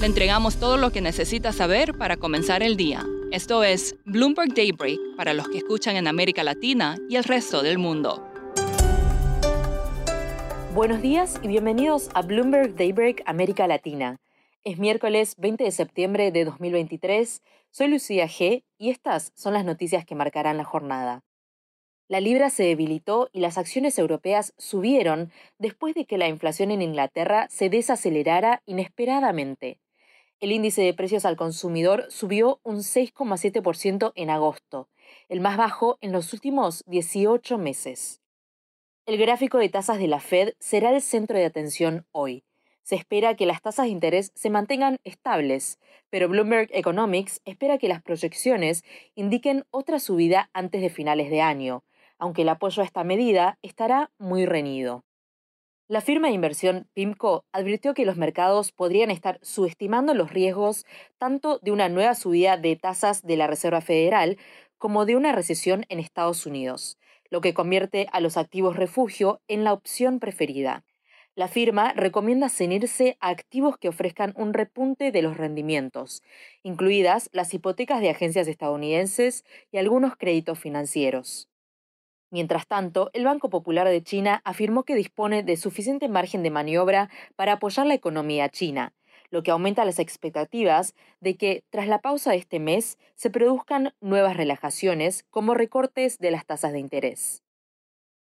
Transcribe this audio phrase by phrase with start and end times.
[0.00, 3.04] Le entregamos todo lo que necesita saber para comenzar el día.
[3.32, 7.76] Esto es Bloomberg Daybreak para los que escuchan en América Latina y el resto del
[7.76, 8.26] mundo.
[10.74, 14.16] Buenos días y bienvenidos a Bloomberg Daybreak América Latina.
[14.64, 17.42] Es miércoles 20 de septiembre de 2023.
[17.70, 21.24] Soy Lucía G y estas son las noticias que marcarán la jornada.
[22.08, 26.80] La libra se debilitó y las acciones europeas subieron después de que la inflación en
[26.80, 29.78] Inglaterra se desacelerara inesperadamente.
[30.40, 34.88] El índice de precios al consumidor subió un 6,7% en agosto,
[35.28, 38.22] el más bajo en los últimos 18 meses.
[39.04, 42.42] El gráfico de tasas de la Fed será el centro de atención hoy.
[42.82, 47.88] Se espera que las tasas de interés se mantengan estables, pero Bloomberg Economics espera que
[47.88, 48.82] las proyecciones
[49.14, 51.84] indiquen otra subida antes de finales de año,
[52.18, 55.04] aunque el apoyo a esta medida estará muy reñido.
[55.90, 60.86] La firma de inversión PIMCO advirtió que los mercados podrían estar subestimando los riesgos
[61.18, 64.38] tanto de una nueva subida de tasas de la Reserva Federal
[64.78, 66.96] como de una recesión en Estados Unidos,
[67.28, 70.84] lo que convierte a los activos refugio en la opción preferida.
[71.34, 76.22] La firma recomienda cenirse a activos que ofrezcan un repunte de los rendimientos,
[76.62, 81.49] incluidas las hipotecas de agencias estadounidenses y algunos créditos financieros.
[82.30, 87.10] Mientras tanto, el Banco Popular de China afirmó que dispone de suficiente margen de maniobra
[87.34, 88.94] para apoyar la economía china,
[89.30, 93.94] lo que aumenta las expectativas de que, tras la pausa de este mes, se produzcan
[94.00, 97.42] nuevas relajaciones como recortes de las tasas de interés.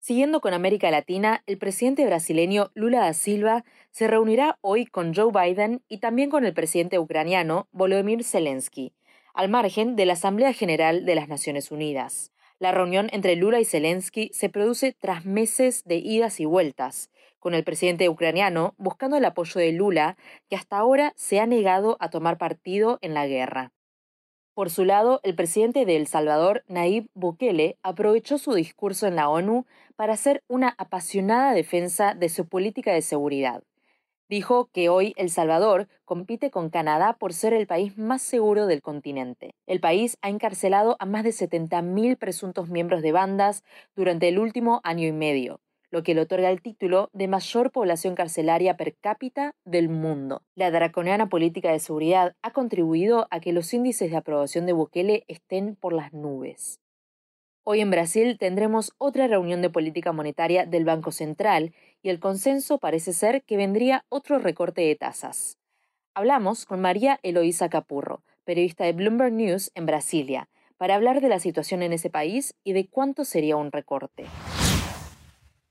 [0.00, 5.30] Siguiendo con América Latina, el presidente brasileño Lula da Silva se reunirá hoy con Joe
[5.30, 8.94] Biden y también con el presidente ucraniano Volodymyr Zelensky,
[9.34, 12.32] al margen de la Asamblea General de las Naciones Unidas.
[12.60, 17.54] La reunión entre Lula y Zelensky se produce tras meses de idas y vueltas, con
[17.54, 20.18] el presidente ucraniano buscando el apoyo de Lula,
[20.50, 23.72] que hasta ahora se ha negado a tomar partido en la guerra.
[24.52, 29.30] Por su lado, el presidente de El Salvador, Nayib Bukele, aprovechó su discurso en la
[29.30, 29.64] ONU
[29.96, 33.62] para hacer una apasionada defensa de su política de seguridad.
[34.30, 38.80] Dijo que hoy El Salvador compite con Canadá por ser el país más seguro del
[38.80, 39.56] continente.
[39.66, 43.64] El país ha encarcelado a más de 70.000 presuntos miembros de bandas
[43.96, 45.58] durante el último año y medio,
[45.90, 50.42] lo que le otorga el título de mayor población carcelaria per cápita del mundo.
[50.54, 55.24] La draconiana política de seguridad ha contribuido a que los índices de aprobación de Bukele
[55.26, 56.78] estén por las nubes.
[57.62, 62.78] Hoy en Brasil tendremos otra reunión de política monetaria del Banco Central y el consenso
[62.78, 65.58] parece ser que vendría otro recorte de tasas.
[66.14, 70.48] Hablamos con María Eloísa Capurro, periodista de Bloomberg News en Brasilia,
[70.78, 74.24] para hablar de la situación en ese país y de cuánto sería un recorte.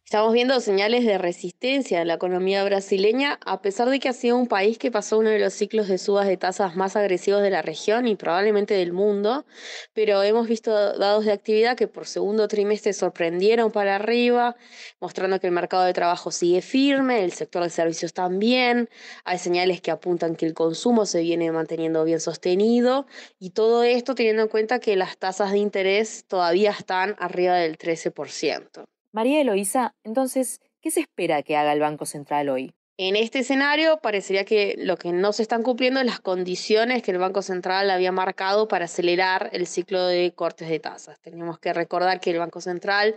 [0.09, 4.37] Estamos viendo señales de resistencia en la economía brasileña, a pesar de que ha sido
[4.37, 7.51] un país que pasó uno de los ciclos de subas de tasas más agresivos de
[7.51, 9.45] la región y probablemente del mundo,
[9.93, 14.55] pero hemos visto dados de actividad que por segundo trimestre sorprendieron para arriba,
[14.99, 18.89] mostrando que el mercado de trabajo sigue firme, el sector de servicios también,
[19.25, 23.05] hay señales que apuntan que el consumo se viene manteniendo bien sostenido
[23.37, 27.77] y todo esto teniendo en cuenta que las tasas de interés todavía están arriba del
[27.77, 28.87] 13%.
[29.11, 32.75] María Eloísa, entonces, ¿qué se espera que haga el Banco Central hoy?
[33.01, 37.11] En este escenario parecería que lo que no se están cumpliendo es las condiciones que
[37.11, 41.17] el Banco Central había marcado para acelerar el ciclo de cortes de tasas.
[41.21, 43.15] Tenemos que recordar que el Banco Central,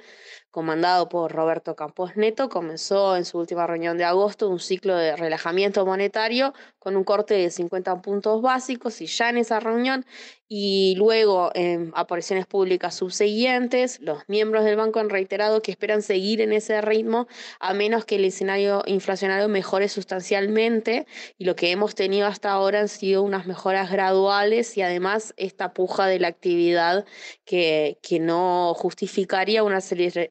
[0.53, 5.17] comandado por Roberto Campos Neto, comenzó en su última reunión de agosto un ciclo de
[5.17, 10.07] relajamiento monetario con un corte de 50 puntos básicos y ya en esa reunión
[10.55, 16.43] y luego en apariciones públicas subsiguientes, los miembros del banco han reiterado que esperan seguir
[16.43, 17.27] en ese ritmo
[17.59, 21.07] a menos que el escenario inflacionario mejore sustancialmente
[21.39, 25.73] y lo que hemos tenido hasta ahora han sido unas mejoras graduales y además esta
[25.73, 27.07] puja de la actividad
[27.47, 29.79] que, que no justificaría una,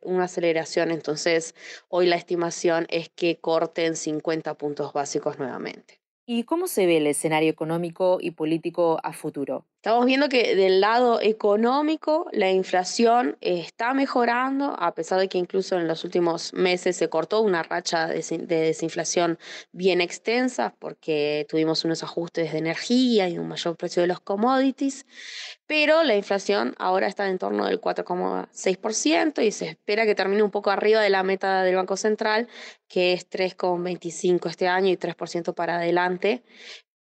[0.04, 0.92] una aceleración.
[0.92, 1.56] Entonces,
[1.90, 6.00] hoy la estimación es que corten 50 puntos básicos nuevamente.
[6.28, 9.66] ¿Y cómo se ve el escenario económico y político a futuro?
[9.82, 15.76] Estamos viendo que del lado económico la inflación está mejorando, a pesar de que incluso
[15.76, 19.40] en los últimos meses se cortó una racha de desinflación
[19.72, 25.08] bien extensa porque tuvimos unos ajustes de energía y un mayor precio de los commodities,
[25.66, 30.52] pero la inflación ahora está en torno del 4,6% y se espera que termine un
[30.52, 32.48] poco arriba de la meta del Banco Central,
[32.88, 36.44] que es 3,25 este año y 3% para adelante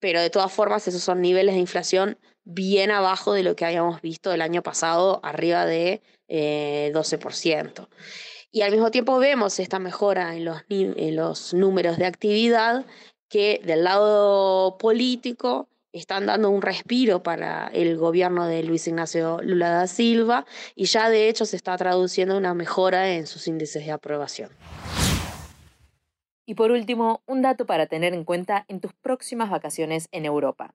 [0.01, 4.01] pero de todas formas esos son niveles de inflación bien abajo de lo que habíamos
[4.01, 7.83] visto el año pasado, arriba de 12%.
[7.83, 7.87] Eh,
[8.53, 12.87] y al mismo tiempo vemos esta mejora en los, en los números de actividad
[13.29, 19.71] que del lado político están dando un respiro para el gobierno de Luis Ignacio Lula
[19.71, 23.93] da Silva y ya de hecho se está traduciendo una mejora en sus índices de
[23.93, 24.51] aprobación.
[26.47, 30.75] Y por último, un dato para tener en cuenta en tus próximas vacaciones en Europa.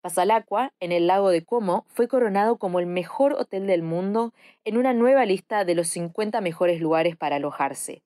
[0.00, 4.76] Pasalacqua, en el lago de Como, fue coronado como el mejor hotel del mundo en
[4.76, 8.02] una nueva lista de los 50 mejores lugares para alojarse.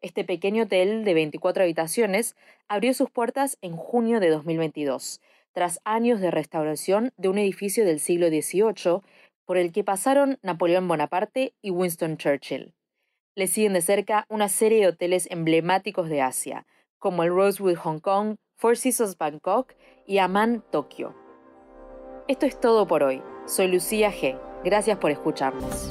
[0.00, 2.36] Este pequeño hotel de 24 habitaciones
[2.68, 5.20] abrió sus puertas en junio de 2022,
[5.52, 9.00] tras años de restauración de un edificio del siglo XVIII
[9.44, 12.74] por el que pasaron Napoleón Bonaparte y Winston Churchill.
[13.36, 16.66] Le siguen de cerca una serie de hoteles emblemáticos de Asia,
[17.00, 19.72] como el Rosewood Hong Kong, Four Seasons Bangkok
[20.06, 21.16] y Amman Tokio.
[22.28, 23.22] Esto es todo por hoy.
[23.46, 24.38] Soy Lucía G.
[24.62, 25.90] Gracias por escucharnos.